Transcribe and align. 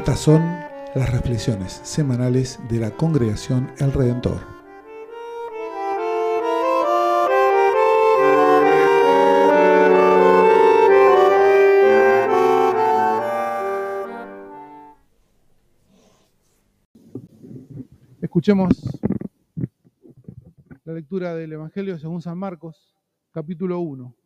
Estas 0.00 0.20
son 0.20 0.40
las 0.94 1.12
reflexiones 1.12 1.72
semanales 1.84 2.58
de 2.70 2.80
la 2.80 2.90
congregación 2.90 3.70
El 3.76 3.92
Redentor. 3.92 4.40
Escuchemos 18.22 18.70
la 20.84 20.94
lectura 20.94 21.34
del 21.34 21.52
Evangelio 21.52 21.98
según 21.98 22.22
San 22.22 22.38
Marcos, 22.38 22.96
capítulo 23.32 23.80
1. 23.80 24.16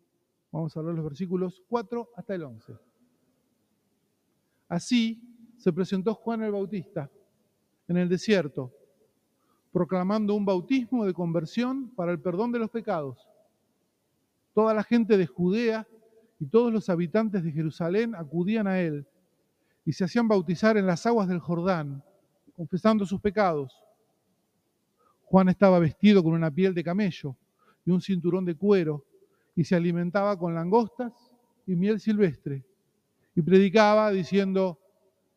Vamos 0.52 0.76
a 0.76 0.82
leer 0.82 0.94
los 0.94 1.04
versículos 1.04 1.60
4 1.68 2.10
hasta 2.14 2.36
el 2.36 2.44
11. 2.44 2.74
Así 4.68 5.33
se 5.58 5.72
presentó 5.72 6.14
Juan 6.14 6.42
el 6.42 6.52
Bautista 6.52 7.10
en 7.88 7.96
el 7.96 8.08
desierto, 8.08 8.72
proclamando 9.72 10.34
un 10.34 10.44
bautismo 10.44 11.04
de 11.04 11.12
conversión 11.12 11.90
para 11.90 12.12
el 12.12 12.20
perdón 12.20 12.52
de 12.52 12.58
los 12.58 12.70
pecados. 12.70 13.28
Toda 14.54 14.72
la 14.72 14.84
gente 14.84 15.16
de 15.16 15.26
Judea 15.26 15.86
y 16.38 16.46
todos 16.46 16.72
los 16.72 16.88
habitantes 16.88 17.42
de 17.42 17.52
Jerusalén 17.52 18.14
acudían 18.14 18.66
a 18.66 18.80
él 18.80 19.06
y 19.84 19.92
se 19.92 20.04
hacían 20.04 20.28
bautizar 20.28 20.76
en 20.76 20.86
las 20.86 21.04
aguas 21.06 21.28
del 21.28 21.40
Jordán, 21.40 22.02
confesando 22.56 23.04
sus 23.04 23.20
pecados. 23.20 23.74
Juan 25.24 25.48
estaba 25.48 25.78
vestido 25.78 26.22
con 26.22 26.32
una 26.32 26.50
piel 26.50 26.74
de 26.74 26.84
camello 26.84 27.36
y 27.84 27.90
un 27.90 28.00
cinturón 28.00 28.44
de 28.44 28.54
cuero 28.54 29.04
y 29.56 29.64
se 29.64 29.74
alimentaba 29.74 30.38
con 30.38 30.54
langostas 30.54 31.12
y 31.66 31.74
miel 31.74 32.00
silvestre 32.00 32.64
y 33.34 33.42
predicaba 33.42 34.10
diciendo, 34.10 34.78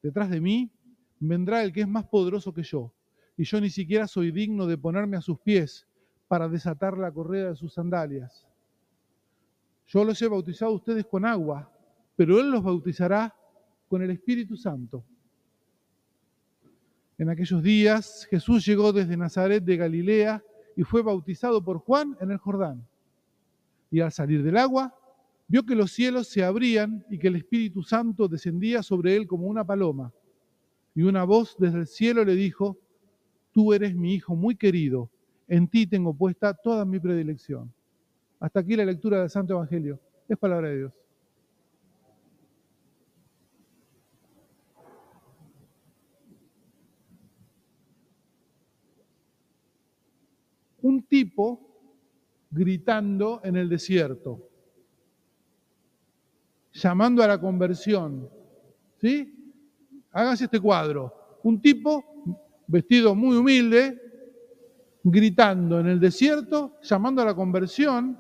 detrás 0.02 0.30
de 0.30 0.42
mí 0.42 0.72
vendrá 1.20 1.64
el 1.64 1.74
que 1.74 1.82
es 1.82 1.88
más 1.88 2.06
poderoso 2.06 2.54
que 2.54 2.64
yo 2.64 2.94
y 3.38 3.44
yo 3.44 3.62
ni 3.62 3.70
siquiera 3.70 4.08
soy 4.08 4.32
digno 4.32 4.66
de 4.66 4.78
ponerme 4.78 5.16
a 5.16 5.22
sus 5.22 5.40
pies 5.40 5.88
para 6.28 6.50
desatar 6.50 6.98
la 6.98 7.12
correa 7.12 7.50
de 7.50 7.56
sus 7.56 7.74
sandalias. 7.74 8.46
Yo 9.88 10.04
los 10.04 10.22
he 10.22 10.28
bautizado 10.28 10.72
a 10.72 10.76
ustedes 10.76 11.06
con 11.06 11.24
agua, 11.24 11.72
pero 12.16 12.40
Él 12.40 12.50
los 12.50 12.64
bautizará 12.64 13.34
con 13.88 14.02
el 14.02 14.10
Espíritu 14.10 14.58
Santo. 14.58 15.06
En 17.18 17.30
aquellos 17.30 17.64
días 17.64 18.28
Jesús 18.30 18.66
llegó 18.66 18.92
desde 18.92 19.16
Nazaret 19.16 19.64
de 19.64 19.78
Galilea 19.78 20.44
y 20.76 20.84
fue 20.84 21.02
bautizado 21.02 21.64
por 21.64 21.78
Juan 21.78 22.18
en 22.20 22.32
el 22.32 22.38
Jordán. 22.38 22.86
Y 23.90 24.02
al 24.02 24.12
salir 24.12 24.44
del 24.44 24.58
agua, 24.58 24.94
vio 25.48 25.66
que 25.66 25.76
los 25.76 25.92
cielos 25.92 26.28
se 26.28 26.44
abrían 26.44 27.06
y 27.10 27.18
que 27.18 27.28
el 27.28 27.38
Espíritu 27.38 27.84
Santo 27.84 28.28
descendía 28.28 28.84
sobre 28.84 29.16
él 29.16 29.28
como 29.28 29.48
una 29.48 29.66
paloma. 29.66 30.14
Y 30.94 31.04
una 31.04 31.24
voz 31.24 31.56
desde 31.58 31.80
el 31.80 31.88
cielo 31.88 32.26
le 32.26 32.36
dijo, 32.36 32.78
Tú 33.52 33.74
eres 33.74 33.96
mi 33.96 34.14
Hijo 34.14 34.36
muy 34.36 34.56
querido, 34.56 35.10
en 35.48 35.68
ti 35.68 35.88
tengo 35.88 36.14
puesta 36.14 36.54
toda 36.54 36.86
mi 36.86 37.00
predilección. 37.00 37.74
Hasta 38.40 38.60
aquí 38.60 38.76
la 38.76 38.86
lectura 38.86 39.20
del 39.20 39.30
Santo 39.30 39.54
Evangelio. 39.54 40.00
Es 40.28 40.38
palabra 40.38 40.70
de 40.70 40.78
Dios. 40.78 40.94
Un 50.82 51.02
tipo 51.04 51.60
gritando 52.52 53.42
en 53.44 53.56
el 53.56 53.68
desierto, 53.70 54.48
llamando 56.78 57.24
a 57.24 57.28
la 57.28 57.40
conversión. 57.40 58.30
¿Sí? 59.02 59.34
Háganse 60.12 60.46
este 60.46 60.60
cuadro. 60.60 61.40
Un 61.44 61.62
tipo 61.62 62.04
vestido 62.68 63.16
muy 63.16 63.38
humilde, 63.38 64.02
gritando 65.04 65.80
en 65.80 65.88
el 65.88 66.00
desierto, 66.00 66.74
llamando 66.82 67.22
a 67.22 67.26
la 67.26 67.36
conversión 67.36 68.18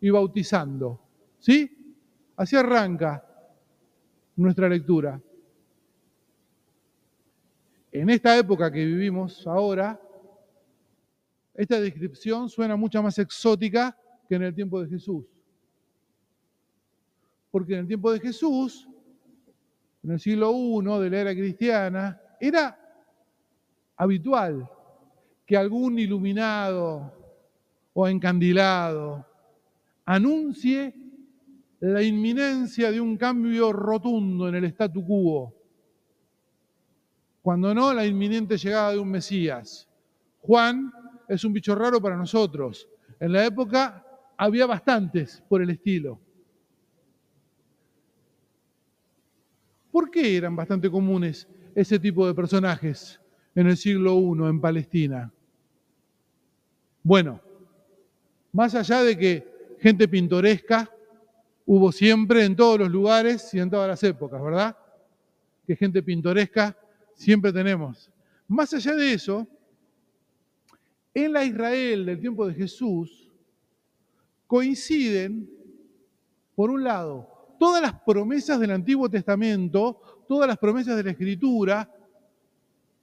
y 0.00 0.10
bautizando. 0.10 1.00
¿Sí? 1.38 1.70
Así 2.36 2.56
arranca 2.56 3.24
nuestra 4.36 4.68
lectura. 4.68 5.20
En 7.92 8.10
esta 8.10 8.36
época 8.36 8.72
que 8.72 8.84
vivimos 8.84 9.46
ahora, 9.46 10.00
esta 11.54 11.80
descripción 11.80 12.48
suena 12.48 12.74
mucho 12.74 13.00
más 13.00 13.16
exótica 13.20 13.96
que 14.28 14.34
en 14.34 14.42
el 14.42 14.54
tiempo 14.54 14.82
de 14.82 14.88
Jesús. 14.88 15.24
Porque 17.54 17.74
en 17.74 17.80
el 17.82 17.86
tiempo 17.86 18.10
de 18.10 18.18
Jesús, 18.18 18.88
en 20.02 20.10
el 20.10 20.18
siglo 20.18 20.50
I 20.50 21.02
de 21.04 21.08
la 21.08 21.18
era 21.20 21.32
cristiana, 21.36 22.20
era 22.40 22.76
habitual 23.96 24.68
que 25.46 25.56
algún 25.56 25.96
iluminado 25.96 27.12
o 27.92 28.08
encandilado 28.08 29.24
anuncie 30.04 30.96
la 31.78 32.02
inminencia 32.02 32.90
de 32.90 33.00
un 33.00 33.16
cambio 33.16 33.72
rotundo 33.72 34.48
en 34.48 34.56
el 34.56 34.64
statu 34.64 35.06
quo, 35.06 35.54
cuando 37.40 37.72
no 37.72 37.94
la 37.94 38.04
inminente 38.04 38.56
llegada 38.56 38.90
de 38.90 38.98
un 38.98 39.12
Mesías. 39.12 39.88
Juan 40.40 40.92
es 41.28 41.44
un 41.44 41.52
bicho 41.52 41.76
raro 41.76 42.02
para 42.02 42.16
nosotros. 42.16 42.88
En 43.20 43.32
la 43.32 43.44
época 43.44 44.04
había 44.36 44.66
bastantes 44.66 45.40
por 45.48 45.62
el 45.62 45.70
estilo. 45.70 46.23
¿Por 49.94 50.10
qué 50.10 50.36
eran 50.36 50.56
bastante 50.56 50.90
comunes 50.90 51.46
ese 51.72 52.00
tipo 52.00 52.26
de 52.26 52.34
personajes 52.34 53.20
en 53.54 53.68
el 53.68 53.76
siglo 53.76 54.18
I 54.18 54.48
en 54.48 54.60
Palestina? 54.60 55.32
Bueno, 57.00 57.40
más 58.50 58.74
allá 58.74 59.04
de 59.04 59.16
que 59.16 59.76
gente 59.78 60.08
pintoresca 60.08 60.90
hubo 61.64 61.92
siempre 61.92 62.44
en 62.44 62.56
todos 62.56 62.80
los 62.80 62.90
lugares 62.90 63.54
y 63.54 63.60
en 63.60 63.70
todas 63.70 63.86
las 63.86 64.02
épocas, 64.02 64.42
¿verdad? 64.42 64.76
Que 65.64 65.76
gente 65.76 66.02
pintoresca 66.02 66.76
siempre 67.14 67.52
tenemos. 67.52 68.10
Más 68.48 68.74
allá 68.74 68.96
de 68.96 69.12
eso, 69.12 69.46
en 71.14 71.32
la 71.32 71.44
Israel 71.44 72.04
del 72.04 72.18
tiempo 72.18 72.48
de 72.48 72.54
Jesús 72.54 73.30
coinciden, 74.48 75.48
por 76.56 76.70
un 76.70 76.82
lado, 76.82 77.33
todas 77.64 77.80
las 77.80 77.98
promesas 78.02 78.60
del 78.60 78.72
Antiguo 78.72 79.08
Testamento, 79.08 79.98
todas 80.28 80.46
las 80.46 80.58
promesas 80.58 80.98
de 80.98 81.02
la 81.02 81.12
Escritura. 81.12 81.90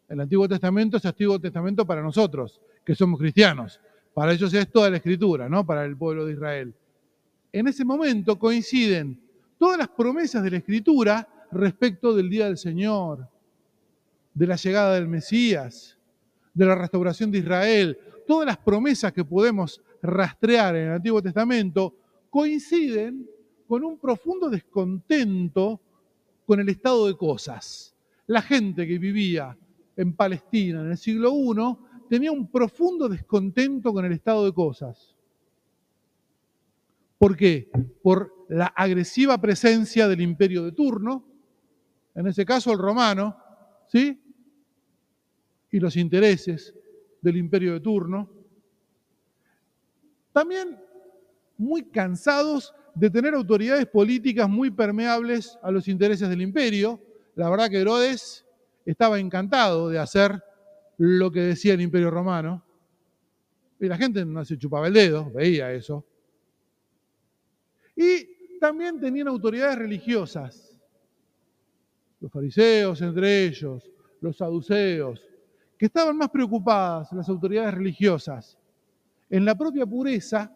El 0.08 0.22
Antiguo 0.22 0.48
Testamento 0.48 0.98
es 0.98 1.06
Antiguo 1.06 1.40
Testamento 1.40 1.84
para 1.84 2.04
nosotros, 2.04 2.62
que 2.86 2.94
somos 2.94 3.20
cristianos. 3.20 3.82
Para 4.14 4.34
ellos 4.34 4.54
es 4.54 4.72
toda 4.72 4.92
la 4.92 4.98
Escritura, 4.98 5.50
¿no? 5.50 5.66
Para 5.66 5.84
el 5.84 5.98
pueblo 5.98 6.28
de 6.28 6.34
Israel. 6.34 6.76
En 7.52 7.70
ese 7.70 7.84
momento 7.84 8.38
coinciden 8.38 9.20
todas 9.58 9.80
las 9.80 9.88
promesas 9.88 10.44
de 10.44 10.52
la 10.52 10.58
Escritura 10.58 11.28
respecto 11.52 12.16
del 12.16 12.30
día 12.30 12.46
del 12.46 12.60
Señor, 12.60 13.28
de 14.32 14.46
la 14.46 14.58
llegada 14.58 14.94
del 14.94 15.08
Mesías, 15.08 15.98
de 16.54 16.66
la 16.68 16.76
restauración 16.76 17.32
de 17.32 17.40
Israel, 17.40 17.98
todas 18.28 18.46
las 18.46 18.60
promesas 18.60 19.12
que 19.12 19.26
podemos 19.26 19.82
rastrear 20.04 20.76
en 20.76 20.90
el 20.90 20.94
Antiguo 20.94 21.20
Testamento 21.20 21.96
coinciden 22.30 23.28
con 23.72 23.86
un 23.86 23.98
profundo 24.00 24.50
descontento 24.50 25.80
con 26.46 26.59
el 26.59 26.68
estado 26.68 27.08
de 27.08 27.16
cosas. 27.16 27.96
La 28.28 28.42
gente 28.42 28.86
que 28.86 28.98
vivía 28.98 29.58
en 29.96 30.14
Palestina 30.14 30.82
en 30.82 30.92
el 30.92 30.98
siglo 30.98 31.32
I 31.32 31.78
tenía 32.09 32.34
un 32.34 32.52
profundo 32.52 33.08
descontento 33.08 33.94
con 33.94 34.04
el 34.04 34.12
estado 34.12 34.44
de 34.44 34.52
cosas. 34.52 35.16
¿Por 37.18 37.38
qué? 37.38 37.72
Por 38.03 38.46
la 38.50 38.66
agresiva 38.66 39.40
presencia 39.40 40.09
del 40.09 40.20
imperio 40.20 40.66
de 40.66 40.73
turno, 40.73 41.23
en 42.14 42.28
ese 42.28 42.44
caso 42.44 42.73
el 42.73 42.78
romano, 42.78 43.38
¿sí? 43.88 44.22
y 45.72 45.79
los 45.79 45.96
intereses 45.96 46.76
del 47.22 47.38
imperio 47.38 47.72
de 47.72 47.79
turno. 47.79 48.29
También 50.34 50.78
muy 51.58 51.84
cansados 51.84 52.76
de 52.93 53.09
tener 53.09 53.34
autoridades 53.34 53.85
políticas 53.85 54.49
muy 54.49 54.72
permeables 54.72 55.58
a 55.61 55.72
los 55.72 55.88
intereses 55.88 56.29
del 56.29 56.41
imperio. 56.41 56.99
La 57.35 57.49
verdad 57.49 57.70
que 57.70 57.79
Herodes 57.79 58.46
estaba 58.85 59.20
encantado 59.20 59.90
de 59.90 59.99
hacer 59.99 60.43
lo 60.97 61.32
que 61.32 61.41
decía 61.41 61.73
el 61.73 61.82
imperio 61.82 62.11
romano. 62.11 62.64
Y 63.79 63.88
la 63.88 63.97
gente 63.97 64.23
no 64.26 64.46
se 64.46 64.58
chupaba 64.58 64.88
el 64.88 64.93
dedo, 64.93 65.32
veía 65.32 65.72
eso. 65.72 66.05
Y 67.96 68.59
también 68.59 68.99
tenían 68.99 69.28
autoridades 69.28 69.78
religiosas. 69.78 70.78
Los 72.20 72.32
fariseos 72.32 73.02
entre 73.02 73.46
ellos, 73.46 73.90
los 74.20 74.37
saduceos, 74.37 75.26
que 75.78 75.87
estaban 75.87 76.16
más 76.16 76.29
preocupadas 76.29 77.11
las 77.11 77.28
autoridades 77.28 77.73
religiosas 77.73 78.59
en 79.32 79.46
la 79.46 79.55
propia 79.55 79.85
pureza, 79.85 80.55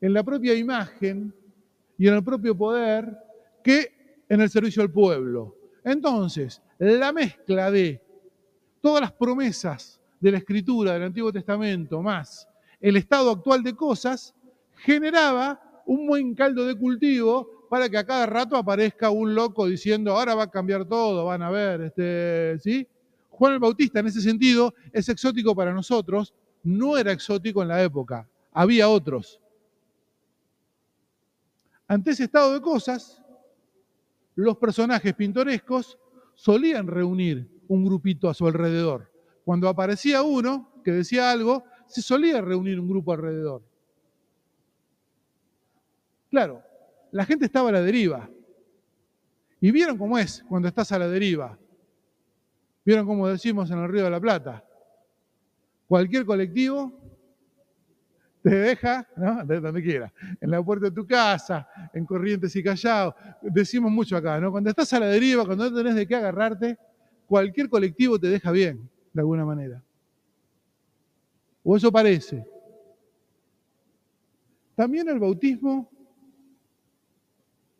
en 0.00 0.12
la 0.12 0.22
propia 0.22 0.54
imagen 0.54 1.34
y 1.98 2.08
en 2.08 2.14
el 2.14 2.24
propio 2.24 2.56
poder 2.56 3.16
que 3.62 4.24
en 4.28 4.40
el 4.40 4.48
servicio 4.48 4.82
al 4.82 4.90
pueblo. 4.90 5.56
Entonces, 5.84 6.62
la 6.78 7.12
mezcla 7.12 7.70
de 7.70 8.00
todas 8.80 9.02
las 9.02 9.12
promesas 9.12 10.00
de 10.20 10.30
la 10.30 10.38
escritura 10.38 10.92
del 10.92 11.04
Antiguo 11.04 11.32
Testamento 11.32 12.02
más 12.02 12.46
el 12.80 12.96
estado 12.96 13.30
actual 13.30 13.62
de 13.62 13.76
cosas 13.76 14.34
generaba 14.76 15.60
un 15.86 16.06
buen 16.06 16.34
caldo 16.34 16.64
de 16.64 16.74
cultivo 16.74 17.66
para 17.68 17.88
que 17.88 17.98
a 17.98 18.06
cada 18.06 18.26
rato 18.26 18.56
aparezca 18.56 19.10
un 19.10 19.34
loco 19.34 19.66
diciendo, 19.66 20.12
ahora 20.12 20.34
va 20.34 20.44
a 20.44 20.50
cambiar 20.50 20.86
todo, 20.86 21.26
van 21.26 21.42
a 21.42 21.50
ver, 21.50 21.82
este, 21.82 22.58
¿sí? 22.58 22.88
Juan 23.28 23.52
el 23.52 23.58
Bautista 23.58 24.00
en 24.00 24.06
ese 24.06 24.20
sentido 24.20 24.74
es 24.92 25.08
exótico 25.08 25.54
para 25.54 25.72
nosotros, 25.72 26.34
no 26.62 26.96
era 26.96 27.12
exótico 27.12 27.62
en 27.62 27.68
la 27.68 27.82
época, 27.82 28.28
había 28.52 28.88
otros. 28.88 29.39
Ante 31.90 32.12
ese 32.12 32.22
estado 32.22 32.54
de 32.54 32.60
cosas, 32.60 33.20
los 34.36 34.56
personajes 34.58 35.12
pintorescos 35.12 35.98
solían 36.36 36.86
reunir 36.86 37.50
un 37.66 37.84
grupito 37.84 38.28
a 38.28 38.34
su 38.34 38.46
alrededor. 38.46 39.10
Cuando 39.44 39.68
aparecía 39.68 40.22
uno 40.22 40.72
que 40.84 40.92
decía 40.92 41.32
algo, 41.32 41.64
se 41.88 42.00
solía 42.00 42.40
reunir 42.42 42.78
un 42.78 42.88
grupo 42.88 43.12
alrededor. 43.12 43.64
Claro, 46.30 46.62
la 47.10 47.24
gente 47.24 47.46
estaba 47.46 47.70
a 47.70 47.72
la 47.72 47.82
deriva. 47.82 48.30
Y 49.60 49.72
vieron 49.72 49.98
cómo 49.98 50.16
es 50.16 50.44
cuando 50.48 50.68
estás 50.68 50.92
a 50.92 50.98
la 51.00 51.08
deriva. 51.08 51.58
Vieron 52.84 53.04
cómo 53.04 53.26
decimos 53.26 53.68
en 53.72 53.80
el 53.80 53.88
Río 53.88 54.04
de 54.04 54.10
la 54.10 54.20
Plata. 54.20 54.64
Cualquier 55.88 56.24
colectivo 56.24 56.99
te 58.42 58.50
deja, 58.50 59.06
¿no? 59.16 59.44
De 59.44 59.60
donde 59.60 59.82
quiera, 59.82 60.12
en 60.40 60.50
la 60.50 60.62
puerta 60.62 60.86
de 60.86 60.92
tu 60.92 61.06
casa, 61.06 61.68
en 61.92 62.06
Corrientes 62.06 62.54
y 62.56 62.62
Callao. 62.62 63.14
Decimos 63.42 63.90
mucho 63.92 64.16
acá, 64.16 64.40
¿no? 64.40 64.50
Cuando 64.50 64.70
estás 64.70 64.92
a 64.92 65.00
la 65.00 65.06
deriva, 65.06 65.44
cuando 65.44 65.70
no 65.70 65.76
tenés 65.76 65.94
de 65.94 66.06
qué 66.06 66.16
agarrarte, 66.16 66.78
cualquier 67.26 67.68
colectivo 67.68 68.18
te 68.18 68.28
deja 68.28 68.50
bien, 68.50 68.88
de 69.12 69.20
alguna 69.20 69.44
manera. 69.44 69.82
O 71.62 71.76
eso 71.76 71.92
parece. 71.92 72.44
También 74.74 75.08
el 75.08 75.18
bautismo 75.18 75.90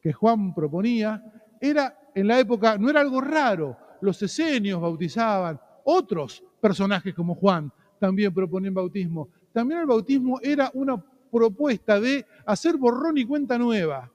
que 0.03 0.13
Juan 0.13 0.55
proponía 0.55 1.23
era 1.61 1.97
en 2.15 2.27
la 2.27 2.39
época, 2.39 2.77
no 2.77 2.91
era 2.91 3.01
algo 3.01 3.21
raro. 3.21 3.77
Los 4.03 4.21
esenios 4.23 4.81
bautizaban, 4.81 5.59
otros 5.85 6.45
personajes 6.61 7.15
como 7.15 7.35
Juan 7.35 7.73
también 7.99 8.33
proponían 8.33 8.75
bautismo. 8.75 9.29
También 9.53 9.81
el 9.81 9.87
bautismo 9.87 10.41
era 10.43 10.71
una 10.75 11.03
propuesta 11.31 12.01
de 12.01 12.27
hacer 12.47 12.77
borrón 12.77 13.19
y 13.19 13.25
cuenta 13.25 13.59
nueva. 13.59 14.11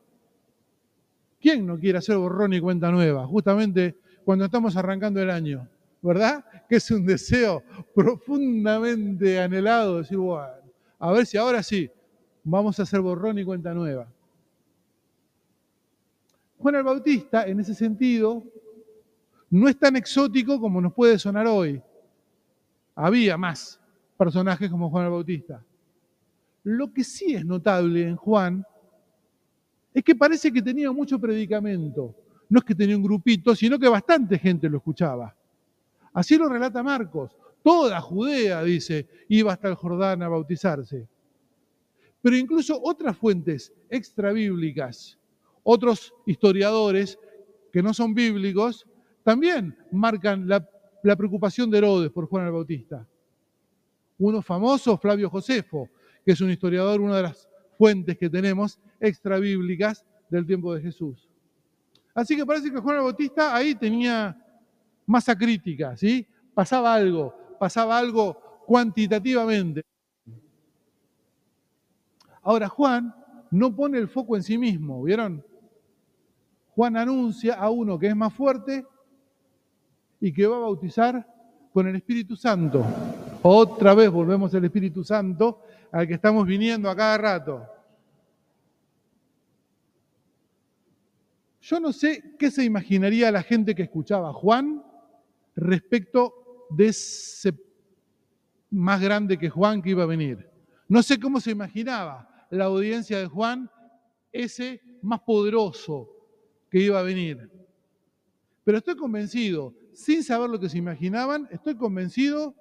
¿Quién 1.39 1.65
no 1.65 1.77
quiere 1.77 1.99
hacer 1.99 2.17
borrón 2.17 2.53
y 2.53 2.59
cuenta 2.59 2.91
nueva? 2.91 3.27
Justamente 3.27 3.97
cuando 4.23 4.45
estamos 4.45 4.75
arrancando 4.75 5.21
el 5.21 5.29
año. 5.29 5.67
¿verdad? 6.05 6.45
Que 6.69 6.75
es 6.75 6.91
un 6.91 7.03
deseo 7.03 7.63
profundamente 7.95 9.39
anhelado, 9.39 9.97
decir, 9.97 10.17
bueno, 10.17 10.47
a 10.99 11.11
ver 11.11 11.25
si 11.25 11.35
ahora 11.35 11.63
sí, 11.63 11.89
vamos 12.43 12.79
a 12.79 12.83
hacer 12.83 13.01
borrón 13.01 13.39
y 13.39 13.43
cuenta 13.43 13.73
nueva. 13.73 14.07
Juan 16.59 16.75
el 16.75 16.83
Bautista, 16.83 17.47
en 17.47 17.59
ese 17.59 17.73
sentido, 17.73 18.43
no 19.49 19.67
es 19.67 19.77
tan 19.79 19.95
exótico 19.95 20.59
como 20.59 20.79
nos 20.79 20.93
puede 20.93 21.17
sonar 21.17 21.47
hoy. 21.47 21.81
Había 22.93 23.35
más 23.35 23.81
personajes 24.17 24.69
como 24.69 24.89
Juan 24.89 25.05
el 25.05 25.11
Bautista. 25.11 25.63
Lo 26.63 26.91
que 26.91 27.03
sí 27.03 27.35
es 27.35 27.45
notable 27.45 28.07
en 28.07 28.15
Juan 28.15 28.65
es 29.93 30.03
que 30.03 30.15
parece 30.15 30.51
que 30.51 30.61
tenía 30.61 30.91
mucho 30.91 31.19
predicamento. 31.19 32.15
No 32.49 32.59
es 32.59 32.65
que 32.65 32.75
tenía 32.75 32.97
un 32.97 33.03
grupito, 33.03 33.55
sino 33.55 33.79
que 33.79 33.87
bastante 33.87 34.37
gente 34.37 34.69
lo 34.69 34.77
escuchaba. 34.77 35.35
Así 36.13 36.37
lo 36.37 36.49
relata 36.49 36.83
Marcos. 36.83 37.35
Toda 37.63 37.99
Judea, 38.01 38.63
dice, 38.63 39.07
iba 39.27 39.53
hasta 39.53 39.69
el 39.69 39.75
Jordán 39.75 40.21
a 40.21 40.27
bautizarse. 40.27 41.07
Pero 42.21 42.37
incluso 42.37 42.79
otras 42.81 43.17
fuentes 43.17 43.73
extrabíblicas, 43.89 45.17
otros 45.63 46.13
historiadores 46.25 47.19
que 47.71 47.83
no 47.83 47.93
son 47.93 48.13
bíblicos, 48.13 48.85
también 49.23 49.75
marcan 49.91 50.47
la, 50.47 50.67
la 51.03 51.15
preocupación 51.15 51.69
de 51.69 51.79
Herodes 51.79 52.11
por 52.11 52.27
Juan 52.27 52.45
el 52.45 52.51
Bautista. 52.51 53.07
Uno 54.17 54.41
famoso, 54.41 54.97
Flavio 54.97 55.29
Josefo, 55.29 55.89
que 56.25 56.31
es 56.31 56.41
un 56.41 56.49
historiador, 56.49 57.01
una 57.01 57.17
de 57.17 57.23
las 57.23 57.47
fuentes 57.77 58.17
que 58.17 58.29
tenemos 58.29 58.79
extrabíblicas 58.99 60.05
del 60.29 60.45
tiempo 60.45 60.73
de 60.73 60.81
Jesús. 60.81 61.29
Así 62.13 62.35
que 62.35 62.45
parece 62.45 62.71
que 62.71 62.79
Juan 62.79 62.95
el 62.95 63.03
Bautista 63.03 63.55
ahí 63.55 63.75
tenía 63.75 64.37
masa 65.05 65.35
crítica, 65.37 65.97
¿sí? 65.97 66.25
Pasaba 66.53 66.93
algo, 66.93 67.35
pasaba 67.59 67.97
algo 67.97 68.63
cuantitativamente. 68.65 69.83
Ahora, 72.41 72.69
Juan 72.69 73.13
no 73.51 73.75
pone 73.75 73.97
el 73.97 74.07
foco 74.07 74.35
en 74.35 74.43
sí 74.43 74.57
mismo, 74.57 75.03
¿vieron? 75.03 75.43
Juan 76.75 76.97
anuncia 76.97 77.55
a 77.55 77.69
uno 77.69 77.97
que 77.97 78.07
es 78.07 78.15
más 78.15 78.33
fuerte 78.33 78.85
y 80.19 80.31
que 80.31 80.47
va 80.47 80.57
a 80.57 80.59
bautizar 80.59 81.25
con 81.73 81.87
el 81.87 81.95
Espíritu 81.95 82.35
Santo. 82.35 82.85
Otra 83.47 83.93
vez 83.93 84.09
volvemos 84.09 84.55
al 84.55 84.65
Espíritu 84.65 85.03
Santo 85.03 85.61
al 85.91 86.07
que 86.07 86.15
estamos 86.15 86.47
viniendo 86.47 86.89
a 86.89 86.95
cada 86.95 87.15
rato. 87.15 87.67
Yo 91.61 91.79
no 91.79 91.93
sé 91.93 92.33
qué 92.39 92.49
se 92.49 92.63
imaginaría 92.63 93.31
la 93.31 93.43
gente 93.43 93.75
que 93.75 93.83
escuchaba 93.83 94.29
a 94.29 94.33
Juan 94.33 94.83
respecto 95.55 96.65
de 96.71 96.87
ese 96.87 97.53
más 98.71 98.99
grande 98.99 99.37
que 99.37 99.51
Juan 99.51 99.83
que 99.83 99.91
iba 99.91 100.01
a 100.01 100.07
venir. 100.07 100.49
No 100.87 101.03
sé 101.03 101.19
cómo 101.19 101.39
se 101.39 101.51
imaginaba 101.51 102.47
la 102.49 102.65
audiencia 102.65 103.19
de 103.19 103.27
Juan, 103.27 103.69
ese 104.31 104.81
más 105.03 105.19
poderoso 105.19 106.09
que 106.71 106.79
iba 106.79 106.99
a 106.99 107.03
venir. 107.03 107.47
Pero 108.63 108.79
estoy 108.79 108.95
convencido, 108.95 109.71
sin 109.93 110.23
saber 110.23 110.49
lo 110.49 110.59
que 110.59 110.67
se 110.67 110.79
imaginaban, 110.79 111.47
estoy 111.51 111.75
convencido 111.75 112.55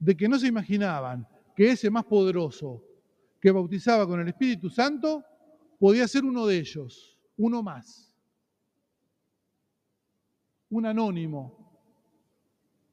de 0.00 0.16
que 0.16 0.28
no 0.28 0.38
se 0.38 0.48
imaginaban 0.48 1.26
que 1.54 1.70
ese 1.70 1.90
más 1.90 2.04
poderoso 2.04 2.82
que 3.40 3.52
bautizaba 3.52 4.06
con 4.06 4.20
el 4.20 4.28
Espíritu 4.28 4.68
Santo 4.68 5.24
podía 5.78 6.08
ser 6.08 6.24
uno 6.24 6.46
de 6.46 6.58
ellos, 6.58 7.16
uno 7.36 7.62
más 7.62 8.10
un 10.70 10.86
anónimo, 10.86 11.56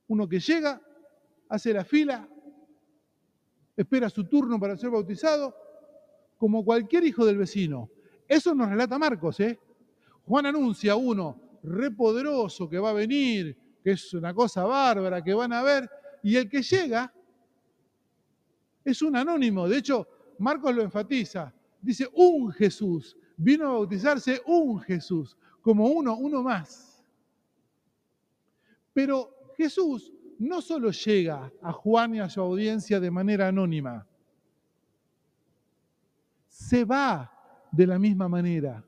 uno 0.08 0.28
que 0.28 0.40
llega, 0.40 0.82
hace 1.50 1.74
la 1.74 1.86
fila, 1.86 2.28
espera 3.76 4.10
su 4.10 4.26
turno 4.26 4.60
para 4.60 4.76
ser 4.76 4.90
bautizado, 4.90 5.56
como 6.38 6.66
cualquier 6.66 7.04
hijo 7.06 7.26
del 7.26 7.38
vecino. 7.38 7.90
Eso 8.28 8.54
nos 8.54 8.70
relata 8.70 8.98
Marcos, 8.98 9.40
¿eh? 9.40 9.60
Juan 10.26 10.48
anuncia 10.48 10.94
a 10.94 10.96
uno 10.96 11.60
repoderoso 11.64 12.68
que 12.68 12.80
va 12.80 12.90
a 12.90 12.94
venir, 12.94 13.56
que 13.84 13.92
es 13.92 14.14
una 14.14 14.34
cosa 14.34 14.66
bárbara, 14.66 15.24
que 15.24 15.34
van 15.34 15.54
a 15.54 15.64
ver, 15.64 15.90
y 16.24 16.36
el 16.36 16.50
que 16.50 16.62
llega 16.62 17.14
es 18.84 19.02
un 19.02 19.16
anónimo. 19.16 19.68
De 19.68 19.78
hecho, 19.78 20.08
Marcos 20.40 20.76
lo 20.76 20.82
enfatiza. 20.82 21.54
Dice, 21.82 22.08
un 22.14 22.52
Jesús. 22.52 23.18
Vino 23.36 23.68
a 23.68 23.74
bautizarse 23.74 24.42
un 24.48 24.80
Jesús, 24.80 25.38
como 25.62 25.88
uno, 25.88 26.16
uno 26.18 26.42
más. 26.42 27.04
Pero 28.94 29.54
Jesús 29.56 30.12
no 30.40 30.62
solo 30.62 30.92
llega 30.92 31.52
a 31.62 31.72
Juan 31.72 32.16
y 32.16 32.20
a 32.20 32.30
su 32.30 32.42
audiencia 32.42 33.00
de 33.00 33.12
manera 33.12 33.48
anónima, 33.48 34.08
se 36.48 36.84
va 36.84 37.32
de 37.72 37.88
la 37.88 38.00
misma 38.00 38.28
manera. 38.28 38.84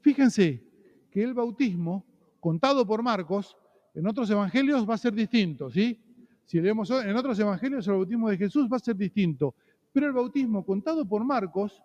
Fíjense 0.00 0.62
que 1.10 1.22
el 1.22 1.32
bautismo, 1.32 2.04
contado 2.42 2.84
por 2.84 3.04
Marcos, 3.04 3.56
en 3.94 4.04
otros 4.04 4.28
evangelios 4.28 4.88
va 4.88 4.94
a 4.94 4.98
ser 4.98 5.14
distinto, 5.14 5.70
¿sí? 5.70 5.96
Si 6.44 6.60
leemos 6.60 6.90
en 6.90 7.14
otros 7.14 7.38
evangelios 7.38 7.86
el 7.86 7.94
bautismo 7.94 8.28
de 8.28 8.36
Jesús 8.36 8.68
va 8.70 8.78
a 8.78 8.80
ser 8.80 8.96
distinto, 8.96 9.54
pero 9.92 10.08
el 10.08 10.12
bautismo 10.12 10.66
contado 10.66 11.06
por 11.06 11.22
Marcos 11.24 11.80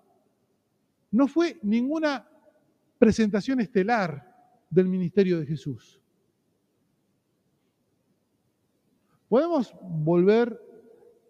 no 1.12 1.28
fue 1.28 1.60
ninguna 1.62 2.28
presentación 2.98 3.60
estelar 3.60 4.36
del 4.68 4.88
ministerio 4.88 5.40
de 5.40 5.46
Jesús. 5.46 6.02
¿Podemos 9.30 9.76
volver 9.80 10.60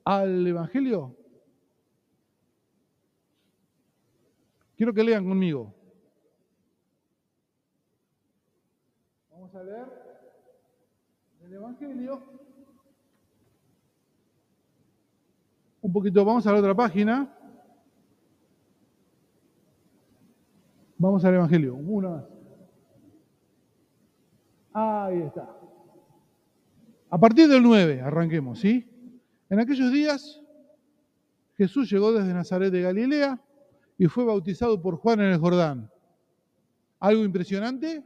al 0.05 0.47
Evangelio? 0.47 1.17
Quiero 4.77 4.93
que 4.93 5.03
lean 5.03 5.27
conmigo. 5.27 5.75
Vamos 9.37 9.46
a 9.57 9.63
leer 9.63 9.87
el 11.45 11.53
Evangelio. 11.53 12.21
Un 15.81 15.91
poquito, 15.91 16.23
vamos 16.23 16.45
a 16.45 16.51
la 16.51 16.59
otra 16.59 16.75
página. 16.75 17.33
Vamos 20.97 21.23
al 21.25 21.35
Evangelio, 21.35 21.75
una 21.75 22.09
más. 22.09 22.25
Ahí 24.73 25.21
está. 25.21 25.55
A 27.09 27.17
partir 27.17 27.47
del 27.47 27.63
9, 27.63 28.01
arranquemos, 28.01 28.59
¿sí? 28.59 28.87
En 29.49 29.59
aquellos 29.59 29.91
días, 29.91 30.41
Jesús 31.55 31.89
llegó 31.89 32.11
desde 32.11 32.33
Nazaret 32.33 32.71
de 32.71 32.81
Galilea 32.81 33.41
y 33.97 34.05
fue 34.07 34.25
bautizado 34.25 34.79
por 34.81 34.97
Juan 34.97 35.21
en 35.21 35.31
el 35.31 35.39
Jordán. 35.39 35.89
¿Algo 36.99 37.23
impresionante? 37.23 38.03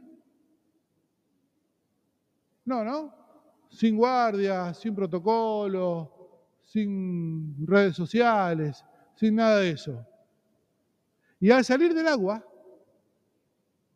No, 2.64 2.84
¿no? 2.84 3.14
Sin 3.68 3.96
guardias, 3.96 4.78
sin 4.78 4.94
protocolo, 4.94 6.22
sin 6.60 7.66
redes 7.66 7.96
sociales, 7.96 8.84
sin 9.14 9.34
nada 9.34 9.58
de 9.58 9.70
eso. 9.70 10.06
Y 11.40 11.50
al 11.50 11.64
salir 11.64 11.92
del 11.92 12.06
agua, 12.06 12.46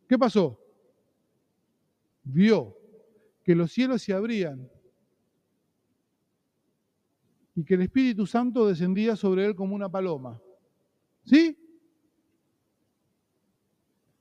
¿qué 0.07 0.17
pasó? 0.17 0.59
Vio 2.23 2.77
que 3.43 3.55
los 3.55 3.71
cielos 3.71 4.01
se 4.01 4.13
abrían 4.13 4.69
y 7.55 7.63
que 7.63 7.75
el 7.75 7.81
Espíritu 7.81 8.27
Santo 8.27 8.67
descendía 8.67 9.15
sobre 9.15 9.45
él 9.45 9.55
como 9.55 9.73
una 9.73 9.89
paloma. 9.89 10.41
¿Sí? 11.25 11.57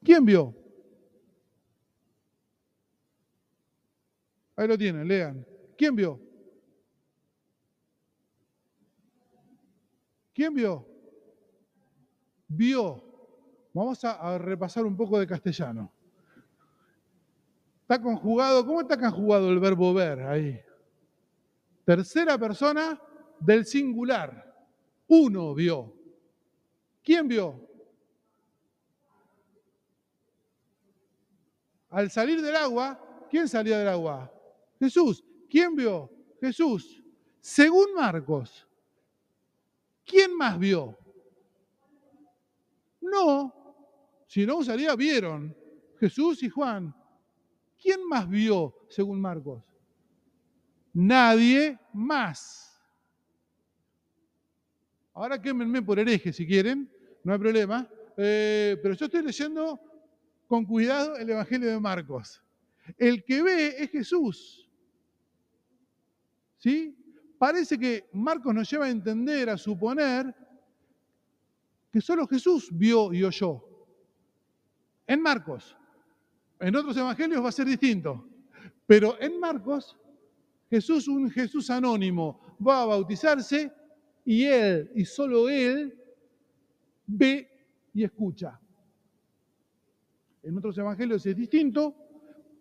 ¿Quién 0.02 0.24
vio? 0.24 0.54
Ahí 4.56 4.66
lo 4.66 4.78
tienen, 4.78 5.06
lean. 5.06 5.46
¿Quién 5.76 5.94
vio? 5.94 6.18
¿Quién 10.32 10.54
vio? 10.54 10.86
Vio. 12.48 13.02
Vamos 13.72 14.02
a, 14.04 14.38
repasar 14.38 14.86
un 14.86 14.96
poco 14.96 15.18
de 15.18 15.26
castellano. 15.26 15.92
Está 17.82 18.00
conjugado, 18.00 18.64
¿cómo 18.66 18.80
está 18.80 18.98
conjugado 18.98 19.50
el 19.50 19.60
verbo 19.60 19.92
ver 19.92 20.20
ahí? 20.22 20.60
Tercera 21.84 22.38
persona 22.38 23.00
del 23.38 23.66
singular. 23.66 24.54
Uno 25.08 25.54
vio. 25.54 25.94
¿Quién 27.02 27.28
vio? 27.28 27.68
Al 31.90 32.10
salir 32.10 32.42
del 32.42 32.56
agua, 32.56 33.26
¿quién 33.30 33.48
salía 33.48 33.78
del 33.78 33.88
agua? 33.88 34.35
Jesús. 34.78 35.24
¿Quién 35.48 35.74
vio? 35.74 36.10
Jesús. 36.40 37.02
Según 37.40 37.94
Marcos, 37.94 38.66
¿quién 40.04 40.36
más 40.36 40.58
vio? 40.58 40.98
No, 43.00 43.54
si 44.26 44.44
no 44.44 44.56
usaría 44.56 44.94
vieron. 44.96 45.56
Jesús 45.98 46.42
y 46.42 46.48
Juan. 46.48 46.94
¿Quién 47.80 48.06
más 48.08 48.28
vio 48.28 48.74
según 48.88 49.20
Marcos? 49.20 49.62
Nadie 50.92 51.78
más. 51.92 52.82
Ahora 55.14 55.40
quémenme 55.40 55.80
por 55.82 55.98
hereje 55.98 56.32
si 56.32 56.46
quieren, 56.46 56.90
no 57.22 57.32
hay 57.32 57.38
problema. 57.38 57.88
Eh, 58.16 58.76
pero 58.82 58.94
yo 58.94 59.06
estoy 59.06 59.22
leyendo 59.22 59.80
con 60.46 60.64
cuidado 60.64 61.16
el 61.16 61.30
Evangelio 61.30 61.70
de 61.70 61.80
Marcos. 61.80 62.42
El 62.98 63.24
que 63.24 63.42
ve 63.42 63.76
es 63.78 63.90
Jesús. 63.90 64.65
¿Sí? 66.66 66.98
Parece 67.38 67.78
que 67.78 68.08
Marcos 68.12 68.52
nos 68.52 68.68
lleva 68.68 68.86
a 68.86 68.90
entender, 68.90 69.48
a 69.48 69.56
suponer, 69.56 70.34
que 71.92 72.00
solo 72.00 72.26
Jesús 72.26 72.70
vio 72.72 73.12
y 73.12 73.22
oyó. 73.22 73.62
En 75.06 75.22
Marcos. 75.22 75.76
En 76.58 76.74
otros 76.74 76.96
evangelios 76.96 77.44
va 77.44 77.50
a 77.50 77.52
ser 77.52 77.66
distinto. 77.66 78.28
Pero 78.84 79.16
en 79.20 79.38
Marcos, 79.38 79.96
Jesús, 80.68 81.06
un 81.06 81.30
Jesús 81.30 81.70
anónimo, 81.70 82.56
va 82.66 82.82
a 82.82 82.86
bautizarse 82.86 83.72
y 84.24 84.42
él, 84.42 84.90
y 84.96 85.04
solo 85.04 85.48
él, 85.48 85.96
ve 87.06 87.48
y 87.94 88.02
escucha. 88.02 88.60
En 90.42 90.58
otros 90.58 90.76
evangelios 90.78 91.24
es 91.26 91.36
distinto, 91.36 91.94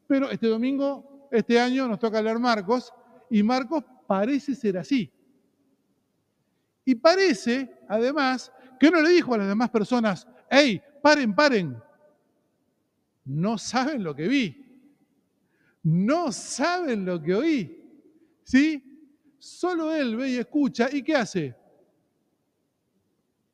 pero 0.06 0.30
este 0.30 0.46
domingo, 0.46 1.28
este 1.32 1.60
año, 1.60 1.88
nos 1.88 1.98
toca 1.98 2.22
leer 2.22 2.38
Marcos, 2.38 2.94
y 3.30 3.44
Marcos 3.44 3.84
parece 4.08 4.56
ser 4.56 4.78
así. 4.78 5.12
Y 6.84 6.96
parece, 6.96 7.80
además, 7.88 8.52
que 8.80 8.92
no 8.92 9.02
le 9.02 9.10
dijo 9.10 9.34
a 9.34 9.40
las 9.40 9.48
demás 9.48 9.70
personas, 9.70 10.28
hey, 10.50 10.82
paren, 11.02 11.34
paren. 11.34 11.82
No 13.26 13.58
saben 13.58 14.04
lo 14.04 14.16
que 14.16 14.28
vi. 14.28 14.66
No 15.82 16.32
saben 16.32 17.06
lo 17.06 17.22
que 17.22 17.34
oí. 17.34 17.82
¿Sí? 18.44 18.84
Solo 19.40 19.94
él 19.94 20.16
ve 20.16 20.30
y 20.30 20.38
escucha. 20.38 20.88
¿Y 20.92 21.02
qué 21.02 21.16
hace? 21.16 21.56